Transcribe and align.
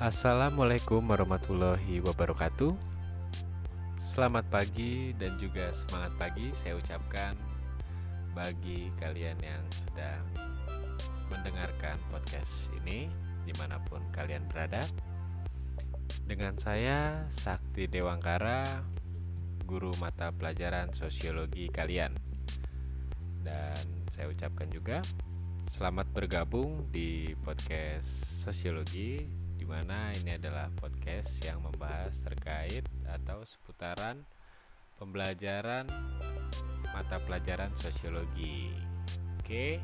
Assalamualaikum 0.00 1.12
warahmatullahi 1.12 2.00
wabarakatuh. 2.00 2.72
Selamat 4.00 4.48
pagi 4.48 5.12
dan 5.12 5.36
juga 5.36 5.76
semangat 5.76 6.16
pagi 6.16 6.48
saya 6.56 6.80
ucapkan 6.80 7.36
bagi 8.32 8.88
kalian 8.96 9.36
yang 9.44 9.60
sedang 9.68 10.24
mendengarkan 11.28 12.00
podcast 12.08 12.72
ini 12.80 13.12
di 13.44 13.52
mana 13.60 13.76
pun 13.76 14.00
kalian 14.08 14.48
berada. 14.48 14.80
Dengan 16.24 16.56
saya 16.56 17.28
Sakti 17.28 17.84
Dewangkara, 17.84 18.80
guru 19.68 19.92
mata 20.00 20.32
pelajaran 20.32 20.96
sosiologi 20.96 21.68
kalian. 21.68 22.16
Dan 23.44 24.08
saya 24.16 24.32
ucapkan 24.32 24.72
juga 24.72 25.04
selamat 25.76 26.08
bergabung 26.08 26.88
di 26.88 27.36
podcast 27.44 28.08
sosiologi 28.40 29.39
di 29.60 29.68
mana 29.68 30.08
ini 30.16 30.40
adalah 30.40 30.72
podcast 30.72 31.36
yang 31.44 31.60
membahas 31.60 32.16
terkait 32.24 32.80
atau 33.04 33.44
seputaran 33.44 34.24
pembelajaran 34.96 35.84
mata 36.96 37.20
pelajaran 37.28 37.68
sosiologi. 37.76 38.72
Oke. 39.36 39.76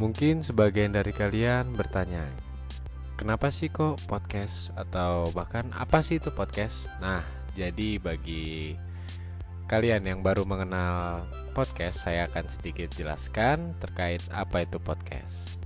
Mungkin 0.00 0.40
sebagian 0.40 0.96
dari 0.96 1.12
kalian 1.12 1.76
bertanya, 1.76 2.24
kenapa 3.20 3.52
sih 3.52 3.68
kok 3.68 4.00
podcast 4.08 4.72
atau 4.72 5.28
bahkan 5.36 5.68
apa 5.76 6.00
sih 6.00 6.16
itu 6.16 6.32
podcast? 6.32 6.88
Nah, 6.96 7.20
jadi 7.52 8.00
bagi 8.00 8.87
kalian 9.68 10.00
yang 10.08 10.20
baru 10.24 10.48
mengenal 10.48 11.28
podcast, 11.52 12.00
saya 12.08 12.24
akan 12.32 12.48
sedikit 12.48 12.88
jelaskan 12.96 13.76
terkait 13.76 14.24
apa 14.32 14.64
itu 14.64 14.80
podcast. 14.80 15.60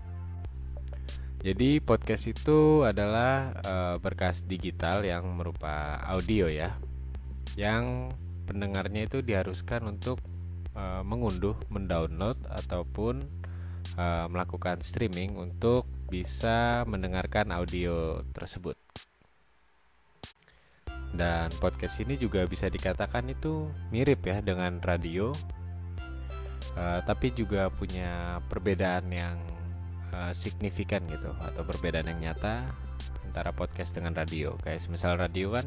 Jadi 1.39 1.79
podcast 1.79 2.27
itu 2.27 2.83
adalah 2.83 3.55
e, 3.63 3.75
berkas 4.03 4.43
digital 4.43 5.07
yang 5.07 5.23
merupa 5.39 6.03
audio 6.03 6.51
ya, 6.51 6.75
yang 7.55 8.11
pendengarnya 8.51 9.07
itu 9.07 9.23
diharuskan 9.23 9.87
untuk 9.87 10.19
e, 10.75 10.83
mengunduh, 11.07 11.55
mendownload 11.71 12.43
ataupun 12.51 13.23
e, 13.95 14.07
melakukan 14.27 14.83
streaming 14.83 15.39
untuk 15.39 15.87
bisa 16.11 16.83
mendengarkan 16.91 17.55
audio 17.55 18.27
tersebut. 18.35 18.82
Dan 21.13 21.53
podcast 21.61 22.01
ini 22.01 22.17
juga 22.17 22.49
bisa 22.49 22.73
dikatakan 22.73 23.29
itu 23.29 23.69
mirip 23.93 24.25
ya 24.25 24.41
dengan 24.41 24.81
radio, 24.81 25.29
uh, 26.77 27.01
tapi 27.05 27.37
juga 27.37 27.69
punya 27.69 28.41
perbedaan 28.49 29.13
yang 29.13 29.37
uh, 30.17 30.33
signifikan 30.33 31.05
gitu 31.13 31.29
atau 31.37 31.63
perbedaan 31.69 32.09
yang 32.17 32.33
nyata 32.33 32.65
antara 33.29 33.53
podcast 33.53 33.93
dengan 33.93 34.17
radio. 34.17 34.57
Kayak 34.65 34.89
misal 34.89 35.21
radio 35.21 35.53
kan 35.53 35.67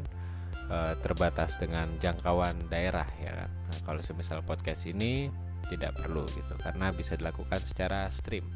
uh, 0.66 0.94
terbatas 0.98 1.54
dengan 1.62 1.86
jangkauan 2.02 2.66
daerah 2.66 3.06
ya 3.22 3.46
kan. 3.46 3.50
Nah, 3.50 3.78
kalau 3.86 4.02
semisal 4.02 4.42
podcast 4.42 4.82
ini 4.86 5.30
tidak 5.66 5.98
perlu 5.98 6.22
gitu 6.30 6.54
karena 6.62 6.90
bisa 6.94 7.14
dilakukan 7.14 7.62
secara 7.62 8.10
stream. 8.10 8.46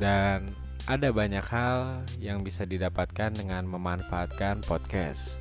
Dan 0.00 0.48
ada 0.88 1.12
banyak 1.12 1.44
hal 1.44 2.04
yang 2.22 2.40
bisa 2.40 2.64
didapatkan 2.64 3.36
dengan 3.36 3.68
memanfaatkan 3.68 4.64
podcast, 4.64 5.36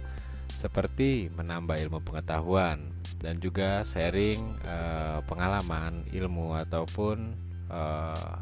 seperti 0.59 1.31
menambah 1.31 1.79
ilmu 1.87 2.03
pengetahuan 2.03 2.91
dan 3.19 3.39
juga 3.39 3.83
sharing 3.87 4.39
uh, 4.67 5.19
pengalaman, 5.27 6.07
ilmu 6.11 6.55
ataupun 6.55 7.35
eh, 7.67 8.35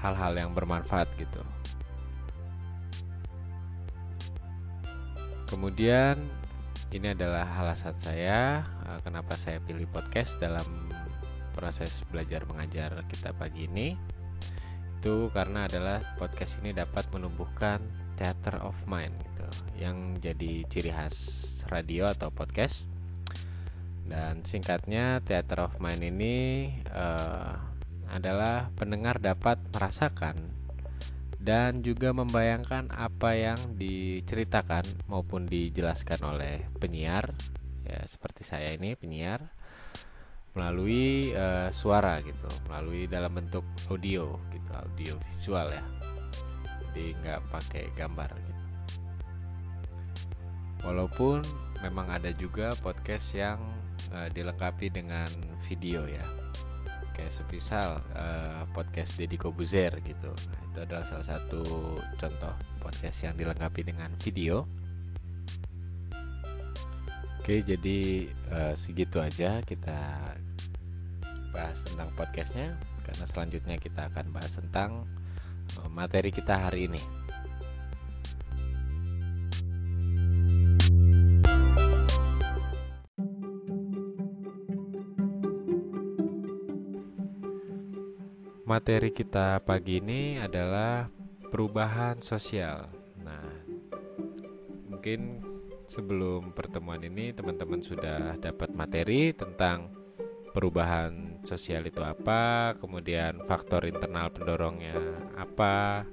hal-hal 0.00 0.32
yang 0.36 0.52
bermanfaat 0.52 1.08
gitu. 1.16 1.42
Kemudian 5.48 6.16
ini 6.92 7.12
adalah 7.16 7.48
alasan 7.60 7.96
saya 8.00 8.64
uh, 8.84 9.00
kenapa 9.00 9.36
saya 9.36 9.60
pilih 9.64 9.88
podcast 9.88 10.36
dalam 10.40 10.64
proses 11.56 12.04
belajar 12.08 12.44
mengajar 12.48 13.04
kita 13.08 13.32
pagi 13.36 13.68
ini 13.68 13.96
itu 15.02 15.26
karena 15.34 15.66
adalah 15.66 15.98
podcast 16.14 16.62
ini 16.62 16.70
dapat 16.70 17.10
menumbuhkan 17.10 17.82
theater 18.14 18.62
of 18.62 18.78
mind 18.86 19.10
gitu 19.18 19.46
yang 19.82 20.14
jadi 20.22 20.62
ciri 20.70 20.94
khas 20.94 21.18
radio 21.66 22.06
atau 22.06 22.30
podcast. 22.30 22.86
Dan 24.06 24.46
singkatnya 24.46 25.18
theater 25.26 25.66
of 25.66 25.74
mind 25.82 26.06
ini 26.06 26.70
uh, 26.94 27.58
adalah 28.14 28.70
pendengar 28.78 29.18
dapat 29.18 29.58
merasakan 29.74 30.38
dan 31.42 31.82
juga 31.82 32.14
membayangkan 32.14 32.94
apa 32.94 33.34
yang 33.34 33.58
diceritakan 33.74 34.86
maupun 35.10 35.50
dijelaskan 35.50 36.22
oleh 36.22 36.70
penyiar. 36.78 37.34
Ya 37.82 38.06
seperti 38.06 38.46
saya 38.46 38.70
ini 38.70 38.94
penyiar 38.94 39.50
melalui 40.52 41.32
uh, 41.32 41.72
suara 41.72 42.20
gitu, 42.20 42.48
melalui 42.68 43.08
dalam 43.08 43.32
bentuk 43.32 43.64
audio 43.88 44.36
gitu, 44.52 44.70
audio 44.76 45.14
visual 45.32 45.72
ya. 45.72 45.84
Jadi 46.92 47.16
nggak 47.24 47.40
pakai 47.48 47.84
gambar 47.96 48.30
gitu. 48.36 48.62
Walaupun 50.82 51.40
memang 51.80 52.10
ada 52.10 52.34
juga 52.36 52.76
podcast 52.84 53.32
yang 53.32 53.58
uh, 54.12 54.28
dilengkapi 54.28 54.92
dengan 54.92 55.28
video 55.64 56.04
ya. 56.04 56.26
Kayak 57.16 57.32
semisal 57.32 58.00
uh, 58.12 58.64
podcast 58.72 59.16
Deddy 59.16 59.36
Kobuzer 59.40 59.92
gitu. 60.04 60.32
Nah, 60.32 60.60
itu 60.68 60.78
adalah 60.84 61.04
salah 61.08 61.26
satu 61.36 61.62
contoh 62.20 62.54
podcast 62.80 63.24
yang 63.24 63.36
dilengkapi 63.36 63.84
dengan 63.84 64.12
video 64.20 64.68
Oke, 67.42 67.58
jadi 67.58 68.30
uh, 68.54 68.70
segitu 68.78 69.18
aja 69.18 69.58
kita 69.66 69.98
bahas 71.50 71.74
tentang 71.82 72.06
podcastnya 72.14 72.78
karena 73.02 73.24
selanjutnya 73.26 73.76
kita 73.82 74.06
akan 74.14 74.30
bahas 74.30 74.54
tentang 74.54 75.10
uh, 75.74 75.90
materi 75.90 76.30
kita 76.30 76.54
hari 76.54 76.86
ini. 76.86 77.02
Materi 88.62 89.10
kita 89.10 89.58
pagi 89.66 89.98
ini 89.98 90.38
adalah 90.38 91.10
perubahan 91.50 92.22
sosial. 92.22 92.86
Nah, 93.18 93.50
mungkin 94.86 95.42
sebelum 95.92 96.56
pertemuan 96.56 97.04
ini 97.04 97.36
teman-teman 97.36 97.84
sudah 97.84 98.40
dapat 98.40 98.72
materi 98.72 99.36
tentang 99.36 99.92
perubahan 100.56 101.44
sosial 101.44 101.84
itu 101.84 102.00
apa, 102.00 102.72
kemudian 102.80 103.44
faktor 103.44 103.84
internal 103.84 104.32
pendorongnya 104.32 104.96
apa, 105.36 106.08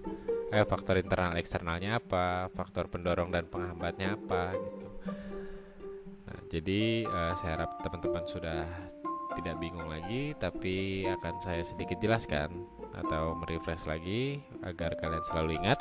eh 0.51 0.67
faktor 0.67 0.99
internal 0.99 1.39
eksternalnya 1.39 2.03
apa, 2.03 2.51
faktor 2.51 2.91
pendorong 2.91 3.31
dan 3.31 3.47
penghambatnya 3.47 4.19
apa 4.19 4.51
gitu. 4.59 4.87
Nah, 6.27 6.39
jadi 6.51 7.07
uh, 7.07 7.33
saya 7.39 7.63
harap 7.63 7.79
teman-teman 7.79 8.27
sudah 8.27 8.67
tidak 9.39 9.55
bingung 9.63 9.87
lagi, 9.87 10.35
tapi 10.35 11.07
akan 11.07 11.39
saya 11.39 11.63
sedikit 11.63 11.95
jelaskan 12.03 12.67
atau 12.99 13.31
merefresh 13.39 13.87
lagi 13.87 14.43
agar 14.59 14.99
kalian 14.99 15.23
selalu 15.31 15.51
ingat 15.63 15.79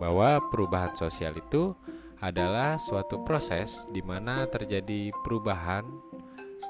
bahwa 0.00 0.40
perubahan 0.48 0.96
sosial 0.96 1.36
itu 1.36 1.76
adalah 2.22 2.78
suatu 2.78 3.26
proses 3.26 3.82
di 3.90 3.98
mana 3.98 4.46
terjadi 4.46 5.10
perubahan 5.26 5.82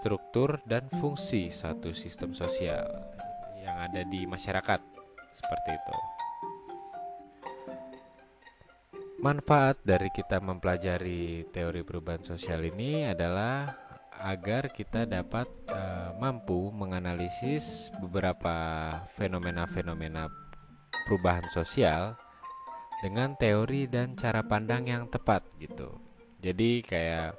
struktur 0.00 0.56
dan 0.64 0.88
fungsi 0.88 1.52
suatu 1.52 1.92
sistem 1.92 2.32
sosial 2.32 2.88
yang 3.60 3.76
ada 3.84 4.00
di 4.08 4.24
masyarakat 4.24 4.80
seperti 5.36 5.70
itu. 5.76 5.96
Manfaat 9.22 9.78
dari 9.86 10.10
kita 10.10 10.42
mempelajari 10.42 11.46
teori 11.54 11.86
perubahan 11.86 12.26
sosial 12.26 12.66
ini 12.66 13.06
adalah 13.06 13.70
agar 14.18 14.72
kita 14.74 15.06
dapat 15.06 15.46
uh, 15.70 16.16
mampu 16.18 16.74
menganalisis 16.74 17.92
beberapa 18.02 18.54
fenomena-fenomena 19.14 20.26
perubahan 21.06 21.46
sosial 21.54 22.18
dengan 23.02 23.34
teori 23.34 23.90
dan 23.90 24.14
cara 24.14 24.46
pandang 24.46 24.86
yang 24.86 25.10
tepat 25.10 25.42
gitu. 25.58 25.90
Jadi 26.38 26.86
kayak 26.86 27.34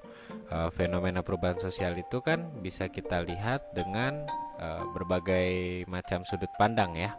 uh, 0.51 0.69
fenomena 0.75 1.23
perubahan 1.23 1.59
sosial 1.59 1.95
itu 1.95 2.19
kan 2.19 2.51
bisa 2.59 2.91
kita 2.91 3.23
lihat 3.23 3.71
dengan 3.71 4.27
uh, 4.59 4.83
berbagai 4.91 5.83
macam 5.87 6.27
sudut 6.27 6.51
pandang 6.59 6.99
ya. 6.99 7.15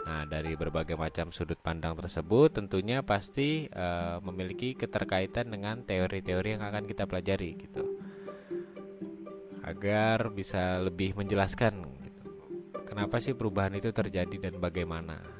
Nah, 0.00 0.24
dari 0.24 0.56
berbagai 0.56 0.96
macam 0.96 1.28
sudut 1.28 1.60
pandang 1.60 1.92
tersebut 1.92 2.56
tentunya 2.56 3.04
pasti 3.04 3.68
uh, 3.68 4.16
memiliki 4.24 4.72
keterkaitan 4.72 5.52
dengan 5.52 5.84
teori-teori 5.84 6.56
yang 6.56 6.64
akan 6.64 6.84
kita 6.88 7.04
pelajari 7.08 7.56
gitu. 7.56 7.84
agar 9.60 10.32
bisa 10.34 10.82
lebih 10.82 11.14
menjelaskan 11.14 11.84
gitu. 12.02 12.26
kenapa 12.88 13.22
sih 13.22 13.36
perubahan 13.36 13.76
itu 13.76 13.92
terjadi 13.92 14.50
dan 14.50 14.58
bagaimana. 14.58 15.39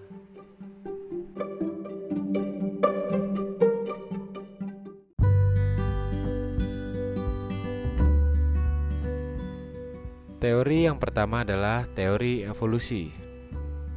Teori 10.40 10.88
yang 10.88 10.96
pertama 10.96 11.44
adalah 11.44 11.84
teori 11.92 12.40
evolusi, 12.48 13.12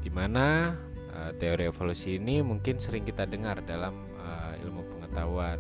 di 0.03 0.11
mana 0.11 0.75
uh, 1.15 1.31
teori 1.39 1.71
evolusi 1.71 2.19
ini 2.19 2.43
mungkin 2.43 2.83
sering 2.83 3.07
kita 3.07 3.23
dengar 3.23 3.63
dalam 3.63 3.95
uh, 4.19 4.51
ilmu 4.59 4.83
pengetahuan 4.91 5.55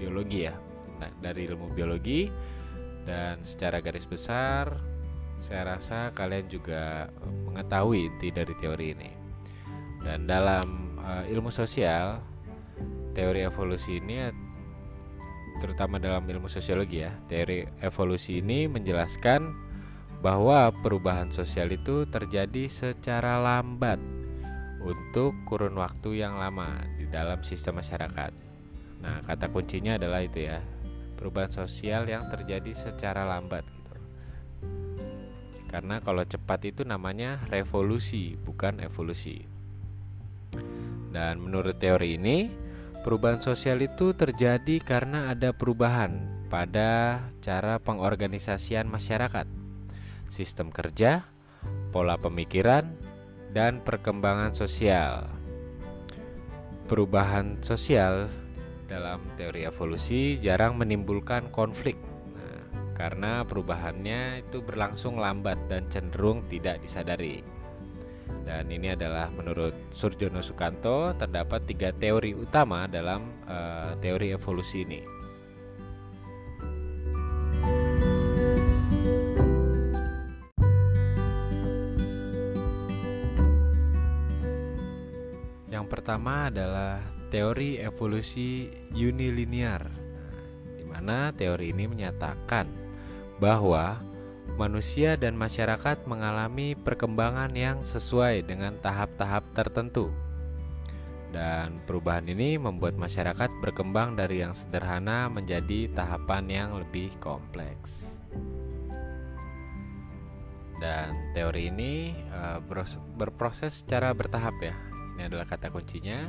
biologi 0.00 0.48
ya, 0.48 0.56
nah, 0.96 1.12
dari 1.20 1.44
ilmu 1.44 1.76
biologi 1.76 2.32
dan 3.04 3.44
secara 3.44 3.84
garis 3.84 4.08
besar 4.08 4.72
saya 5.44 5.76
rasa 5.76 6.08
kalian 6.16 6.48
juga 6.48 7.12
mengetahui 7.44 8.08
inti 8.08 8.32
dari 8.32 8.56
teori 8.56 8.96
ini. 8.96 9.10
Dan 10.00 10.24
dalam 10.24 10.96
uh, 11.04 11.28
ilmu 11.28 11.52
sosial, 11.52 12.24
teori 13.12 13.44
evolusi 13.44 14.00
ini 14.00 14.24
terutama 15.60 16.00
dalam 16.00 16.24
ilmu 16.24 16.48
sosiologi 16.48 17.04
ya, 17.04 17.12
teori 17.28 17.68
evolusi 17.84 18.40
ini 18.40 18.72
menjelaskan 18.72 19.73
bahwa 20.24 20.72
perubahan 20.72 21.28
sosial 21.28 21.68
itu 21.76 22.08
terjadi 22.08 22.64
secara 22.72 23.36
lambat 23.44 24.00
untuk 24.80 25.36
kurun 25.44 25.76
waktu 25.76 26.24
yang 26.24 26.40
lama 26.40 26.80
di 26.96 27.04
dalam 27.04 27.44
sistem 27.44 27.84
masyarakat. 27.84 28.32
Nah, 29.04 29.20
kata 29.28 29.52
kuncinya 29.52 30.00
adalah 30.00 30.24
itu 30.24 30.48
ya, 30.48 30.64
perubahan 31.20 31.52
sosial 31.52 32.08
yang 32.08 32.24
terjadi 32.32 32.72
secara 32.72 33.28
lambat 33.28 33.68
gitu. 33.68 33.96
Karena 35.68 36.00
kalau 36.00 36.24
cepat 36.24 36.72
itu 36.72 36.88
namanya 36.88 37.44
revolusi, 37.52 38.32
bukan 38.32 38.80
evolusi. 38.80 39.44
Dan 41.12 41.44
menurut 41.44 41.76
teori 41.76 42.16
ini, 42.16 42.48
perubahan 43.04 43.44
sosial 43.44 43.84
itu 43.84 44.16
terjadi 44.16 44.80
karena 44.80 45.36
ada 45.36 45.52
perubahan 45.52 46.16
pada 46.48 47.20
cara 47.44 47.76
pengorganisasian 47.76 48.88
masyarakat 48.88 49.63
sistem 50.34 50.74
kerja, 50.74 51.22
pola 51.94 52.18
pemikiran, 52.18 52.90
dan 53.54 53.78
perkembangan 53.86 54.50
sosial. 54.50 55.30
Perubahan 56.90 57.62
sosial 57.62 58.26
dalam 58.90 59.22
teori 59.38 59.62
evolusi 59.64 60.36
jarang 60.42 60.76
menimbulkan 60.76 61.48
konflik 61.48 61.96
nah, 62.36 62.60
karena 62.92 63.46
perubahannya 63.46 64.44
itu 64.44 64.60
berlangsung 64.60 65.16
lambat 65.16 65.56
dan 65.70 65.86
cenderung 65.88 66.42
tidak 66.50 66.82
disadari. 66.82 67.40
Dan 68.44 68.68
ini 68.68 68.92
adalah 68.92 69.32
menurut 69.32 69.72
Surjono 69.96 70.44
Sukanto 70.44 71.16
terdapat 71.16 71.64
tiga 71.64 71.96
teori 71.96 72.36
utama 72.36 72.84
dalam 72.84 73.24
uh, 73.48 73.96
teori 74.04 74.36
evolusi 74.36 74.84
ini. 74.84 75.13
Pertama 85.86 86.48
adalah 86.52 87.00
teori 87.28 87.80
evolusi 87.82 88.70
unilinear, 88.94 89.90
di 90.78 90.84
mana 90.86 91.34
teori 91.34 91.74
ini 91.74 91.90
menyatakan 91.90 92.66
bahwa 93.42 93.98
manusia 94.54 95.18
dan 95.18 95.34
masyarakat 95.34 96.06
mengalami 96.06 96.78
perkembangan 96.78 97.50
yang 97.58 97.82
sesuai 97.82 98.46
dengan 98.46 98.78
tahap-tahap 98.78 99.42
tertentu. 99.50 100.14
Dan 101.34 101.82
perubahan 101.82 102.30
ini 102.30 102.54
membuat 102.54 102.94
masyarakat 102.94 103.50
berkembang 103.58 104.14
dari 104.14 104.46
yang 104.46 104.54
sederhana 104.54 105.26
menjadi 105.26 105.90
tahapan 105.90 106.46
yang 106.46 106.70
lebih 106.78 107.10
kompleks. 107.18 108.06
Dan 110.78 111.34
teori 111.34 111.74
ini 111.74 112.14
uh, 112.30 112.62
berproses 113.18 113.82
secara 113.82 114.14
bertahap 114.14 114.54
ya, 114.62 114.74
ini 115.14 115.30
adalah 115.30 115.46
kata 115.46 115.70
kuncinya 115.70 116.26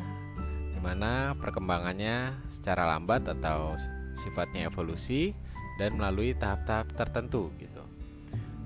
di 0.71 0.79
mana 0.79 1.33
perkembangannya 1.35 2.37
secara 2.53 2.85
lambat 2.95 3.25
atau 3.25 3.73
sifatnya 4.21 4.69
evolusi 4.69 5.33
dan 5.81 5.97
melalui 5.99 6.37
tahap-tahap 6.37 6.93
tertentu 6.95 7.51
gitu. 7.59 7.83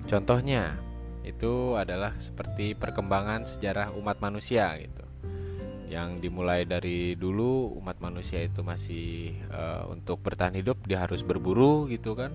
Contohnya 0.06 0.78
itu 1.26 1.76
adalah 1.76 2.16
seperti 2.16 2.72
perkembangan 2.72 3.44
sejarah 3.44 3.92
umat 3.98 4.22
manusia 4.24 4.72
gitu. 4.78 5.04
Yang 5.90 6.22
dimulai 6.22 6.62
dari 6.62 7.18
dulu 7.18 7.74
umat 7.82 7.98
manusia 7.98 8.46
itu 8.46 8.62
masih 8.62 9.34
uh, 9.50 9.90
untuk 9.90 10.22
bertahan 10.22 10.54
hidup 10.54 10.78
dia 10.86 11.02
harus 11.02 11.26
berburu 11.26 11.90
gitu 11.90 12.14
kan. 12.14 12.30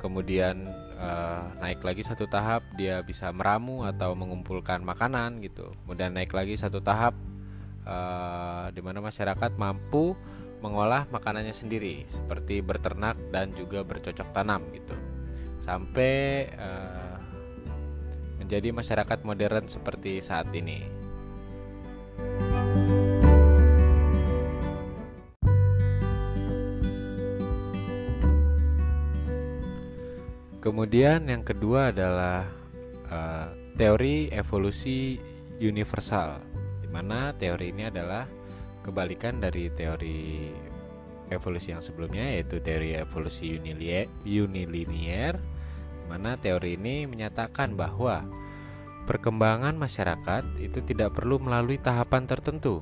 Kemudian 0.00 0.64
uh, 1.00 1.44
naik 1.60 1.80
lagi 1.80 2.04
satu 2.04 2.28
tahap 2.28 2.62
dia 2.76 3.00
bisa 3.00 3.32
meramu 3.32 3.82
atau 3.88 4.12
mengumpulkan 4.12 4.84
makanan 4.84 5.40
gitu 5.40 5.72
kemudian 5.84 6.12
naik 6.12 6.30
lagi 6.36 6.54
satu 6.60 6.84
tahap 6.84 7.16
uh, 7.88 8.68
di 8.70 8.80
mana 8.84 9.00
masyarakat 9.00 9.56
mampu 9.56 10.14
mengolah 10.60 11.08
makanannya 11.08 11.56
sendiri 11.56 12.04
seperti 12.12 12.60
berternak 12.60 13.16
dan 13.32 13.56
juga 13.56 13.80
bercocok 13.80 14.28
tanam 14.36 14.60
gitu 14.76 14.92
sampai 15.64 16.48
uh, 16.60 17.16
menjadi 18.40 18.74
masyarakat 18.74 19.18
modern 19.22 19.64
seperti 19.70 20.18
saat 20.18 20.50
ini. 20.50 20.99
Kemudian 30.70 31.26
yang 31.26 31.42
kedua 31.42 31.90
adalah 31.90 32.46
uh, 33.10 33.50
teori 33.74 34.30
evolusi 34.30 35.18
universal, 35.58 36.38
di 36.78 36.86
mana 36.86 37.34
teori 37.34 37.74
ini 37.74 37.90
adalah 37.90 38.22
kebalikan 38.86 39.42
dari 39.42 39.66
teori 39.74 40.46
evolusi 41.34 41.74
yang 41.74 41.82
sebelumnya 41.82 42.38
yaitu 42.38 42.62
teori 42.62 42.94
evolusi 42.94 43.58
unilinear, 44.22 45.34
di 45.42 46.06
mana 46.06 46.38
teori 46.38 46.78
ini 46.78 47.02
menyatakan 47.02 47.74
bahwa 47.74 48.22
perkembangan 49.10 49.74
masyarakat 49.74 50.46
itu 50.62 50.86
tidak 50.86 51.18
perlu 51.18 51.42
melalui 51.42 51.82
tahapan 51.82 52.30
tertentu 52.30 52.78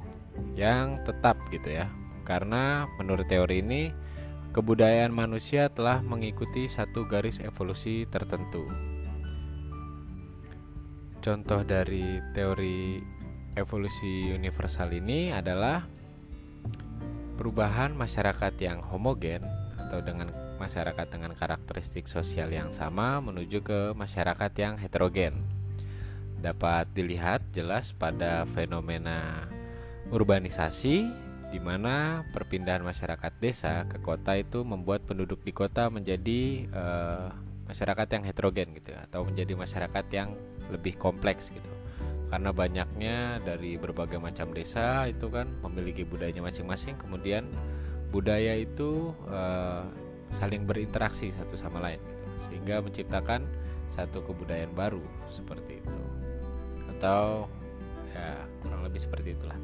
yang 0.60 1.00
tetap 1.08 1.40
gitu 1.48 1.72
ya. 1.72 1.88
Karena 2.28 2.84
menurut 3.00 3.24
teori 3.32 3.64
ini 3.64 3.88
kebudayaan 4.58 5.14
manusia 5.14 5.70
telah 5.70 6.02
mengikuti 6.02 6.66
satu 6.66 7.06
garis 7.06 7.38
evolusi 7.38 8.10
tertentu. 8.10 8.66
Contoh 11.22 11.62
dari 11.62 12.18
teori 12.34 12.98
evolusi 13.54 14.34
universal 14.34 14.90
ini 14.98 15.30
adalah 15.30 15.86
perubahan 17.38 17.94
masyarakat 17.94 18.58
yang 18.58 18.82
homogen 18.82 19.46
atau 19.78 20.02
dengan 20.02 20.34
masyarakat 20.58 21.06
dengan 21.06 21.38
karakteristik 21.38 22.10
sosial 22.10 22.50
yang 22.50 22.74
sama 22.74 23.22
menuju 23.22 23.62
ke 23.62 23.80
masyarakat 23.94 24.50
yang 24.58 24.74
heterogen. 24.74 25.38
Dapat 26.42 26.90
dilihat 26.98 27.46
jelas 27.54 27.94
pada 27.94 28.42
fenomena 28.58 29.46
urbanisasi 30.10 31.27
di 31.48 31.56
mana 31.64 32.28
perpindahan 32.28 32.84
masyarakat 32.84 33.32
desa 33.40 33.88
ke 33.88 33.96
kota 34.04 34.36
itu 34.36 34.60
membuat 34.68 35.08
penduduk 35.08 35.40
di 35.40 35.52
kota 35.56 35.88
menjadi 35.88 36.68
uh, 36.76 37.32
masyarakat 37.64 38.08
yang 38.16 38.22
heterogen 38.28 38.68
gitu 38.76 38.92
ya, 38.92 39.04
atau 39.08 39.24
menjadi 39.24 39.52
masyarakat 39.56 40.04
yang 40.12 40.36
lebih 40.68 41.00
kompleks 41.00 41.48
gitu. 41.48 41.72
Karena 42.28 42.52
banyaknya 42.52 43.40
dari 43.40 43.80
berbagai 43.80 44.20
macam 44.20 44.52
desa 44.52 45.08
itu 45.08 45.32
kan 45.32 45.48
memiliki 45.64 46.04
budayanya 46.04 46.44
masing-masing 46.44 47.00
kemudian 47.00 47.48
budaya 48.12 48.52
itu 48.56 49.16
uh, 49.32 49.88
saling 50.36 50.68
berinteraksi 50.68 51.32
satu 51.32 51.56
sama 51.56 51.80
lain 51.80 52.00
gitu, 52.04 52.24
sehingga 52.48 52.84
menciptakan 52.84 53.48
satu 53.96 54.20
kebudayaan 54.28 54.76
baru 54.76 55.00
seperti 55.32 55.80
itu. 55.80 55.96
Atau 56.92 57.48
ya 58.12 58.44
kurang 58.60 58.84
lebih 58.84 59.00
seperti 59.00 59.32
itulah 59.32 59.56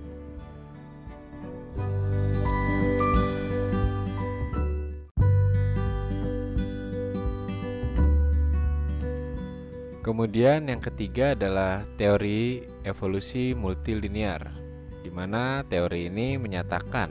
Kemudian 10.04 10.68
yang 10.68 10.84
ketiga 10.84 11.32
adalah 11.32 11.88
teori 11.96 12.60
evolusi 12.84 13.56
multilinear, 13.56 14.52
di 15.00 15.08
mana 15.08 15.64
teori 15.64 16.12
ini 16.12 16.36
menyatakan 16.36 17.08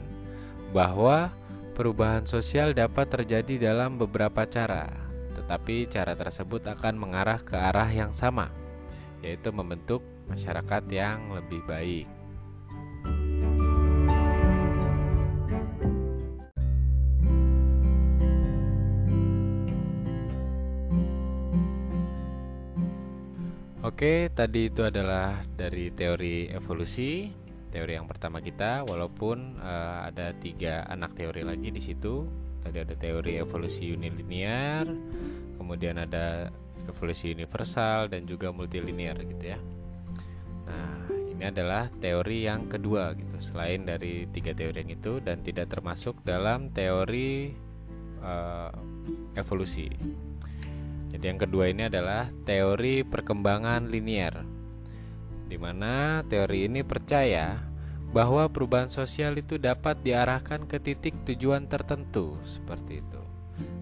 bahwa 0.70 1.34
perubahan 1.74 2.22
sosial 2.22 2.70
dapat 2.70 3.10
terjadi 3.10 3.74
dalam 3.74 3.98
beberapa 3.98 4.46
cara, 4.46 4.94
tetapi 5.34 5.90
cara 5.90 6.14
tersebut 6.14 6.62
akan 6.70 6.94
mengarah 6.94 7.42
ke 7.42 7.58
arah 7.58 7.90
yang 7.90 8.14
sama, 8.14 8.54
yaitu 9.26 9.50
membentuk 9.50 9.98
masyarakat 10.30 10.86
yang 10.86 11.34
lebih 11.34 11.66
baik. 11.66 12.13
Oke, 23.84 24.32
tadi 24.32 24.72
itu 24.72 24.80
adalah 24.80 25.44
dari 25.44 25.92
teori 25.92 26.48
evolusi, 26.48 27.28
teori 27.68 27.92
yang 27.92 28.08
pertama 28.08 28.40
kita. 28.40 28.80
Walaupun 28.80 29.60
uh, 29.60 30.08
ada 30.08 30.32
tiga 30.40 30.88
anak 30.88 31.12
teori 31.12 31.44
lagi 31.44 31.68
di 31.68 31.84
situ. 31.84 32.24
Tadi 32.64 32.80
ada 32.80 32.96
teori 32.96 33.36
evolusi 33.36 33.92
unilinear, 33.92 34.88
kemudian 35.60 36.00
ada 36.00 36.48
evolusi 36.88 37.36
universal 37.36 38.08
dan 38.08 38.24
juga 38.24 38.48
multilinear 38.56 39.20
gitu 39.20 39.52
ya. 39.52 39.60
Nah, 40.64 41.04
ini 41.36 41.44
adalah 41.44 41.92
teori 42.00 42.48
yang 42.48 42.64
kedua 42.72 43.12
gitu, 43.12 43.36
selain 43.44 43.84
dari 43.84 44.24
tiga 44.32 44.56
teori 44.56 44.80
yang 44.80 44.96
itu 44.96 45.20
dan 45.20 45.44
tidak 45.44 45.68
termasuk 45.68 46.24
dalam 46.24 46.72
teori 46.72 47.52
uh, 48.24 48.72
evolusi. 49.36 49.92
Jadi 51.14 51.30
yang 51.30 51.38
kedua 51.38 51.70
ini 51.70 51.86
adalah 51.86 52.26
teori 52.42 53.06
perkembangan 53.06 53.86
linier. 53.86 54.34
Di 55.46 55.54
mana 55.54 56.26
teori 56.26 56.66
ini 56.66 56.82
percaya 56.82 57.62
bahwa 58.10 58.50
perubahan 58.50 58.90
sosial 58.90 59.38
itu 59.38 59.54
dapat 59.54 60.02
diarahkan 60.02 60.66
ke 60.66 60.82
titik 60.82 61.14
tujuan 61.22 61.70
tertentu 61.70 62.34
seperti 62.42 62.98
itu. 62.98 63.22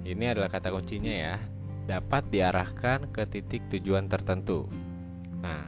Ini 0.05 0.37
adalah 0.37 0.53
kata 0.53 0.69
kuncinya 0.69 1.09
ya, 1.09 1.41
dapat 1.89 2.29
diarahkan 2.29 3.09
ke 3.09 3.25
titik 3.25 3.65
tujuan 3.73 4.12
tertentu. 4.12 4.69
Nah, 5.41 5.65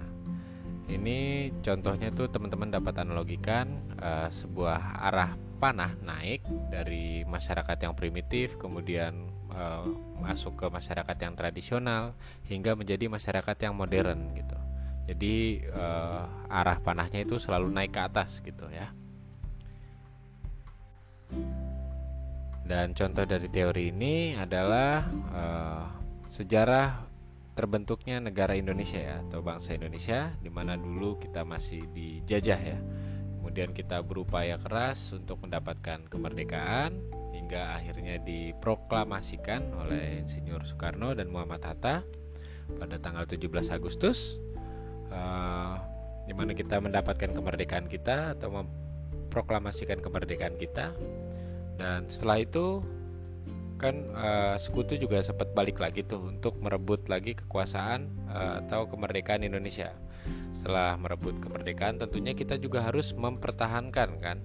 ini 0.92 1.48
contohnya 1.64 2.12
tuh 2.12 2.28
teman-teman 2.28 2.76
dapat 2.76 2.92
analogikan 3.00 3.80
uh, 4.04 4.28
sebuah 4.28 5.00
arah 5.00 5.32
panah 5.56 5.96
naik 6.04 6.44
dari 6.68 7.24
masyarakat 7.24 7.88
yang 7.88 7.96
primitif 7.96 8.60
kemudian 8.60 9.32
uh, 9.54 9.86
masuk 10.20 10.58
ke 10.58 10.66
masyarakat 10.68 11.16
yang 11.16 11.34
tradisional 11.38 12.12
hingga 12.46 12.74
menjadi 12.74 13.06
masyarakat 13.08 13.56
yang 13.64 13.74
modern 13.74 14.34
gitu. 14.34 14.58
Jadi 15.04 15.64
uh, 15.72 16.24
arah 16.48 16.80
panahnya 16.80 17.22
itu 17.24 17.36
selalu 17.36 17.68
naik 17.68 17.92
ke 17.92 18.00
atas 18.00 18.40
gitu 18.40 18.66
ya. 18.72 18.90
Dan 22.64 22.96
contoh 22.96 23.28
dari 23.28 23.48
teori 23.52 23.92
ini 23.92 24.32
adalah 24.32 25.04
uh, 25.34 25.84
sejarah 26.32 27.04
terbentuknya 27.54 28.18
negara 28.18 28.56
Indonesia 28.58 28.98
ya 28.98 29.22
atau 29.28 29.44
bangsa 29.44 29.76
Indonesia 29.76 30.34
di 30.42 30.50
mana 30.50 30.74
dulu 30.74 31.20
kita 31.20 31.44
masih 31.44 31.84
dijajah 31.92 32.60
ya. 32.60 32.78
Kemudian 33.38 33.76
kita 33.76 34.00
berupaya 34.00 34.56
keras 34.56 35.12
untuk 35.12 35.44
mendapatkan 35.44 36.08
kemerdekaan 36.08 36.96
hingga 37.44 37.76
akhirnya 37.76 38.16
diproklamasikan 38.24 39.76
oleh 39.76 40.24
Insinyur 40.24 40.64
Soekarno 40.64 41.12
dan 41.12 41.28
Muhammad 41.28 41.60
Hatta 41.60 42.00
pada 42.80 42.96
tanggal 42.96 43.28
17 43.28 43.68
Agustus. 43.68 44.40
Uh, 45.12 45.76
di 46.24 46.32
mana 46.32 46.56
kita 46.56 46.80
mendapatkan 46.80 47.36
kemerdekaan 47.36 47.84
kita 47.84 48.32
atau 48.32 48.48
memproklamasikan 48.48 50.00
kemerdekaan 50.00 50.56
kita. 50.56 50.96
Dan 51.76 52.08
setelah 52.08 52.40
itu 52.40 52.80
kan 53.76 53.92
uh, 54.16 54.56
sekutu 54.56 54.96
juga 54.96 55.20
sempat 55.20 55.52
balik 55.52 55.84
lagi 55.84 56.00
tuh 56.00 56.32
untuk 56.32 56.56
merebut 56.64 57.12
lagi 57.12 57.36
kekuasaan 57.36 58.08
uh, 58.32 58.64
atau 58.64 58.88
kemerdekaan 58.88 59.44
Indonesia. 59.44 59.92
Setelah 60.56 60.96
merebut 60.96 61.36
kemerdekaan 61.44 62.00
tentunya 62.00 62.32
kita 62.32 62.56
juga 62.56 62.80
harus 62.88 63.12
mempertahankan 63.12 64.16
kan? 64.24 64.40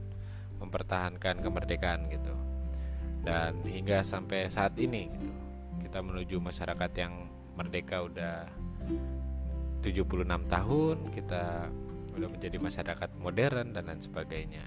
Mempertahankan 0.60 1.40
kemerdekaan 1.40 2.12
gitu 2.12 2.49
dan 3.24 3.60
hingga 3.68 4.02
sampai 4.02 4.48
saat 4.48 4.76
ini 4.80 5.12
gitu 5.12 5.40
kita 5.90 6.06
menuju 6.06 6.38
masyarakat 6.38 6.92
yang 7.02 7.26
merdeka 7.58 8.06
udah 8.06 8.46
76 9.82 10.22
tahun 10.46 10.98
kita 11.18 11.44
udah 12.14 12.30
menjadi 12.30 12.58
masyarakat 12.62 13.10
modern 13.18 13.74
dan 13.74 13.90
lain 13.90 13.98
sebagainya. 13.98 14.66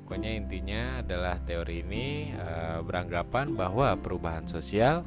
Pokoknya 0.00 0.32
intinya 0.38 1.04
adalah 1.04 1.36
teori 1.44 1.82
ini 1.84 2.30
e, 2.32 2.80
beranggapan 2.80 3.52
bahwa 3.52 3.92
perubahan 4.00 4.48
sosial 4.48 5.04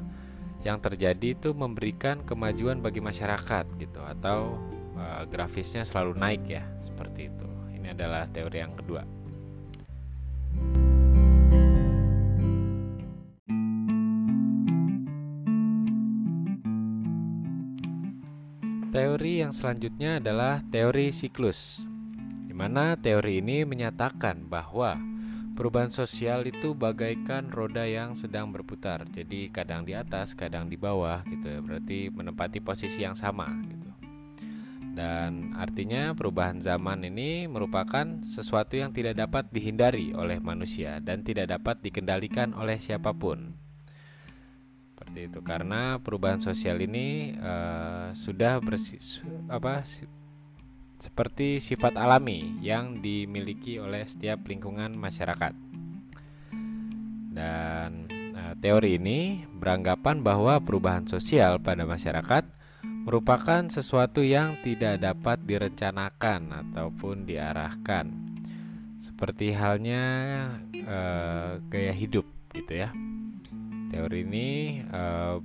yang 0.62 0.78
terjadi 0.78 1.34
itu 1.34 1.50
memberikan 1.50 2.22
kemajuan 2.22 2.78
bagi 2.78 3.02
masyarakat 3.02 3.64
gitu 3.80 4.00
atau 4.06 4.60
e, 4.94 5.26
grafisnya 5.32 5.82
selalu 5.82 6.14
naik 6.14 6.46
ya 6.46 6.62
seperti 6.84 7.32
itu. 7.32 7.48
Ini 7.74 7.96
adalah 7.96 8.28
teori 8.30 8.60
yang 8.60 8.76
kedua 8.76 9.19
Teori 19.00 19.40
yang 19.40 19.56
selanjutnya 19.56 20.20
adalah 20.20 20.60
teori 20.68 21.08
siklus, 21.08 21.88
di 22.44 22.52
mana 22.52 23.00
teori 23.00 23.40
ini 23.40 23.64
menyatakan 23.64 24.44
bahwa 24.44 25.00
perubahan 25.56 25.88
sosial 25.88 26.44
itu 26.44 26.76
bagaikan 26.76 27.48
roda 27.48 27.88
yang 27.88 28.12
sedang 28.12 28.52
berputar. 28.52 29.08
Jadi 29.08 29.48
kadang 29.48 29.88
di 29.88 29.96
atas, 29.96 30.36
kadang 30.36 30.68
di 30.68 30.76
bawah 30.76 31.24
gitu 31.24 31.48
ya. 31.48 31.64
Berarti 31.64 32.12
menempati 32.12 32.60
posisi 32.60 33.00
yang 33.00 33.16
sama 33.16 33.48
gitu. 33.72 33.88
Dan 34.92 35.56
artinya 35.56 36.12
perubahan 36.12 36.60
zaman 36.60 37.00
ini 37.08 37.48
merupakan 37.48 38.04
sesuatu 38.28 38.76
yang 38.76 38.92
tidak 38.92 39.16
dapat 39.16 39.48
dihindari 39.48 40.12
oleh 40.12 40.44
manusia 40.44 41.00
dan 41.00 41.24
tidak 41.24 41.48
dapat 41.48 41.80
dikendalikan 41.80 42.52
oleh 42.52 42.76
siapa 42.76 43.16
pun 43.16 43.69
seperti 45.10 45.26
itu. 45.26 45.40
Karena 45.42 45.98
perubahan 45.98 46.38
sosial 46.38 46.78
ini 46.78 47.34
uh, 47.34 48.14
sudah 48.14 48.62
bersi 48.62 48.94
apa 49.50 49.82
seperti 51.02 51.58
sifat 51.58 51.98
alami 51.98 52.62
yang 52.62 53.02
dimiliki 53.02 53.82
oleh 53.82 54.06
setiap 54.06 54.46
lingkungan 54.46 54.94
masyarakat. 54.94 55.50
Dan 57.34 58.06
uh, 58.38 58.54
teori 58.62 59.02
ini 59.02 59.42
beranggapan 59.50 60.22
bahwa 60.22 60.62
perubahan 60.62 61.10
sosial 61.10 61.58
pada 61.58 61.82
masyarakat 61.82 62.46
merupakan 62.86 63.66
sesuatu 63.66 64.22
yang 64.22 64.62
tidak 64.62 65.02
dapat 65.02 65.42
direncanakan 65.42 66.54
ataupun 66.54 67.26
diarahkan. 67.26 68.06
Seperti 69.02 69.58
halnya 69.58 70.04
uh, 70.86 71.58
gaya 71.66 71.90
hidup 71.90 72.22
gitu 72.54 72.86
ya 72.86 72.94
Teori 73.90 74.22
ini 74.22 74.78
uh, 74.86 75.42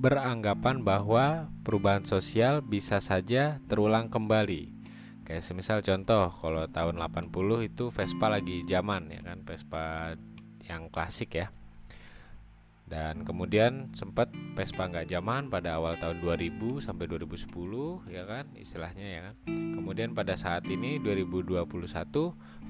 beranggapan 0.00 0.80
bahwa 0.80 1.52
perubahan 1.60 2.08
sosial 2.08 2.64
bisa 2.64 3.04
saja 3.04 3.60
terulang 3.68 4.08
kembali. 4.08 4.72
Kayak 5.28 5.44
semisal 5.44 5.84
contoh 5.84 6.32
kalau 6.40 6.64
tahun 6.72 6.96
80 6.96 7.68
itu 7.68 7.92
Vespa 7.92 8.32
lagi 8.32 8.64
zaman 8.64 9.12
ya 9.12 9.20
kan, 9.20 9.44
Vespa 9.44 10.16
yang 10.64 10.88
klasik 10.88 11.36
ya. 11.36 11.52
Dan 12.86 13.26
kemudian 13.26 13.92
sempat 13.98 14.30
Vespa 14.54 14.86
nggak 14.86 15.10
zaman 15.10 15.50
pada 15.50 15.76
awal 15.76 15.98
tahun 15.98 16.22
2000 16.22 16.80
sampai 16.80 17.10
2010 17.10 17.50
ya 18.08 18.22
kan 18.24 18.46
istilahnya 18.56 19.06
ya 19.06 19.20
kan. 19.28 19.34
Kemudian 19.50 20.14
pada 20.14 20.38
saat 20.38 20.64
ini 20.70 21.02
2021 21.02 21.66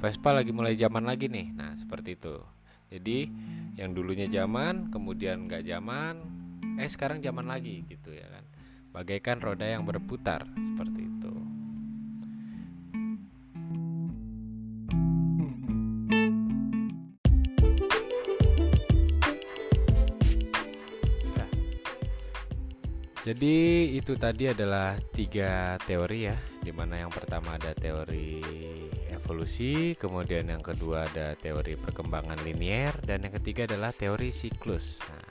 Vespa 0.03 0.31
lagi 0.35 0.51
mulai 0.51 0.75
zaman 0.75 1.05
lagi 1.05 1.29
nih. 1.29 1.53
Nah, 1.55 1.77
seperti 1.77 2.17
itu. 2.17 2.56
Jadi 2.87 3.27
yang 3.75 3.93
dulunya 3.93 4.31
zaman, 4.31 4.95
kemudian 4.95 5.51
nggak 5.51 5.67
zaman, 5.67 6.23
eh 6.79 6.89
sekarang 6.89 7.19
zaman 7.19 7.51
lagi 7.51 7.83
gitu 7.91 8.15
ya 8.15 8.25
kan. 8.31 8.45
Bagaikan 8.95 9.43
roda 9.43 9.67
yang 9.67 9.85
berputar 9.85 10.47
seperti 10.47 11.03
itu. 11.05 11.35
Nah, 21.37 21.51
jadi 23.27 23.57
itu 23.99 24.17
tadi 24.17 24.49
adalah 24.49 24.97
tiga 25.13 25.77
teori 25.85 26.33
ya, 26.33 26.37
di 26.65 26.73
mana 26.73 27.03
yang 27.05 27.13
pertama 27.13 27.61
ada 27.61 27.77
teori 27.77 28.41
evolusi, 29.27 29.99
kemudian 29.99 30.47
yang 30.47 30.63
kedua 30.63 31.11
ada 31.11 31.35
teori 31.35 31.75
perkembangan 31.75 32.39
linier, 32.47 32.95
dan 33.03 33.27
yang 33.27 33.35
ketiga 33.43 33.67
adalah 33.67 33.91
teori 33.91 34.31
siklus. 34.31 35.03
Nah, 35.11 35.27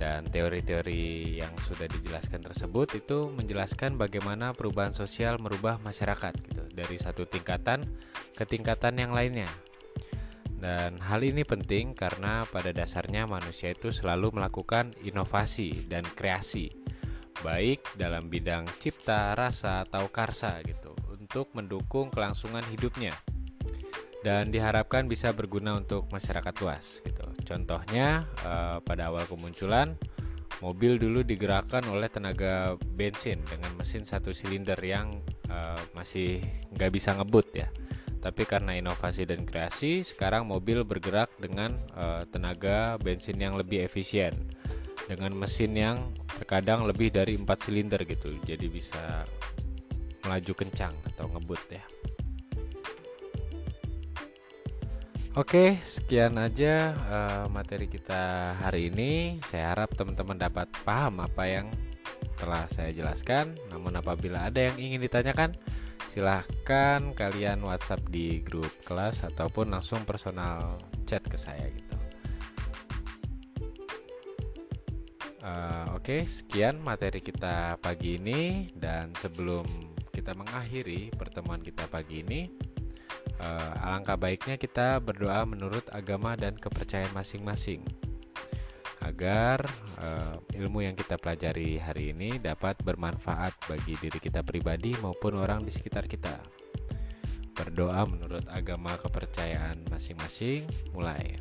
dan 0.00 0.24
teori-teori 0.32 1.36
yang 1.44 1.52
sudah 1.68 1.84
dijelaskan 1.84 2.40
tersebut 2.40 2.96
itu 2.96 3.28
menjelaskan 3.36 4.00
bagaimana 4.00 4.56
perubahan 4.56 4.96
sosial 4.96 5.36
merubah 5.36 5.76
masyarakat 5.84 6.32
gitu 6.40 6.64
dari 6.72 6.96
satu 6.96 7.28
tingkatan 7.28 7.84
ke 8.32 8.48
tingkatan 8.48 8.96
yang 8.96 9.12
lainnya. 9.12 9.52
Dan 10.56 10.96
hal 11.04 11.20
ini 11.20 11.44
penting 11.44 11.92
karena 11.92 12.48
pada 12.48 12.72
dasarnya 12.72 13.28
manusia 13.28 13.76
itu 13.76 13.92
selalu 13.92 14.40
melakukan 14.40 14.96
inovasi 15.04 15.84
dan 15.84 16.04
kreasi, 16.04 16.72
baik 17.44 17.84
dalam 18.00 18.32
bidang 18.32 18.64
cipta, 18.80 19.36
rasa, 19.36 19.84
atau 19.84 20.08
karsa 20.08 20.64
gitu, 20.64 20.96
untuk 21.30 21.46
mendukung 21.54 22.10
kelangsungan 22.10 22.66
hidupnya. 22.74 23.14
Dan 24.20 24.50
diharapkan 24.50 25.06
bisa 25.06 25.30
berguna 25.30 25.78
untuk 25.78 26.10
masyarakat 26.10 26.54
luas 26.58 26.98
gitu. 27.06 27.22
Contohnya 27.46 28.26
eh, 28.42 28.82
pada 28.82 29.14
awal 29.14 29.30
kemunculan 29.30 29.94
mobil 30.58 30.98
dulu 30.98 31.22
digerakkan 31.22 31.86
oleh 31.86 32.10
tenaga 32.10 32.74
bensin 32.82 33.40
dengan 33.46 33.70
mesin 33.78 34.02
satu 34.02 34.34
silinder 34.34 34.76
yang 34.82 35.22
eh, 35.46 35.80
masih 35.94 36.42
nggak 36.74 36.90
bisa 36.90 37.14
ngebut 37.14 37.46
ya 37.54 37.70
tapi 38.20 38.44
karena 38.44 38.76
inovasi 38.76 39.24
dan 39.24 39.48
kreasi, 39.48 40.04
sekarang 40.04 40.44
mobil 40.44 40.84
bergerak 40.84 41.32
dengan 41.40 41.72
uh, 41.96 42.20
tenaga 42.28 43.00
bensin 43.00 43.40
yang 43.40 43.56
lebih 43.56 43.80
efisien, 43.80 44.36
dengan 45.08 45.32
mesin 45.32 45.72
yang 45.72 45.96
terkadang 46.28 46.84
lebih 46.84 47.08
dari 47.08 47.40
4 47.40 47.48
silinder 47.64 48.04
gitu, 48.04 48.36
jadi 48.44 48.66
bisa 48.68 49.24
melaju 50.30 50.54
kencang 50.54 50.94
atau 51.10 51.26
ngebut 51.26 51.58
ya. 51.74 51.82
Oke, 55.34 55.78
sekian 55.82 56.38
aja 56.38 56.94
uh, 57.10 57.46
materi 57.50 57.90
kita 57.90 58.54
hari 58.62 58.94
ini. 58.94 59.42
Saya 59.46 59.74
harap 59.74 59.94
teman-teman 59.98 60.38
dapat 60.38 60.70
paham 60.86 61.22
apa 61.22 61.46
yang 61.50 61.66
telah 62.38 62.66
saya 62.70 62.94
jelaskan. 62.94 63.58
Namun 63.70 63.94
apabila 63.98 64.46
ada 64.46 64.70
yang 64.70 64.74
ingin 64.78 65.02
ditanyakan, 65.02 65.54
silahkan 66.10 67.14
kalian 67.14 67.62
WhatsApp 67.62 68.02
di 68.10 68.42
grup 68.42 68.70
kelas 68.82 69.22
ataupun 69.22 69.70
langsung 69.70 70.02
personal 70.02 70.82
chat 71.06 71.22
ke 71.22 71.38
saya 71.38 71.66
gitu. 71.74 71.94
Uh, 75.46 75.94
Oke, 75.94 76.20
okay, 76.20 76.20
sekian 76.26 76.82
materi 76.82 77.22
kita 77.22 77.78
pagi 77.78 78.18
ini 78.18 78.74
dan 78.74 79.14
sebelum 79.14 79.89
kita 80.20 80.36
mengakhiri 80.36 81.08
pertemuan 81.16 81.64
kita 81.64 81.88
pagi 81.88 82.20
ini, 82.20 82.52
uh, 83.40 83.72
alangkah 83.88 84.20
baiknya 84.20 84.60
kita 84.60 85.00
berdoa 85.00 85.48
menurut 85.48 85.88
agama 85.88 86.36
dan 86.36 86.60
kepercayaan 86.60 87.08
masing-masing 87.16 87.80
agar 89.00 89.64
uh, 89.96 90.36
ilmu 90.52 90.84
yang 90.84 90.92
kita 90.92 91.16
pelajari 91.16 91.80
hari 91.80 92.12
ini 92.12 92.36
dapat 92.36 92.76
bermanfaat 92.84 93.56
bagi 93.64 93.96
diri 93.96 94.20
kita 94.20 94.44
pribadi 94.44 94.92
maupun 95.00 95.40
orang 95.40 95.64
di 95.64 95.72
sekitar 95.72 96.04
kita. 96.04 96.36
Berdoa 97.56 98.04
menurut 98.04 98.44
agama 98.52 99.00
kepercayaan 99.00 99.88
masing-masing, 99.88 100.68
mulai. 100.92 101.40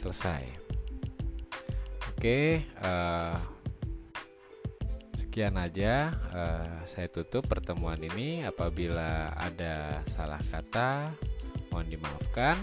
Selesai. 0.00 0.61
Oke, 2.22 2.62
uh, 2.78 3.34
sekian 5.18 5.58
aja. 5.58 6.14
Uh, 6.30 6.78
saya 6.86 7.10
tutup 7.10 7.50
pertemuan 7.50 7.98
ini. 7.98 8.46
Apabila 8.46 9.34
ada 9.34 10.06
salah 10.06 10.38
kata 10.38 11.10
mohon 11.74 11.90
dimaafkan. 11.90 12.62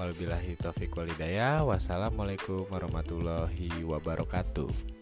Wabillahi 0.00 0.56
taufiq 0.56 0.96
walidayah 0.96 1.60
wassalamualaikum 1.60 2.64
warahmatullahi 2.72 3.68
wabarakatuh 3.84 4.93